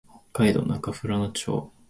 [0.33, 1.71] 北海道中富良野町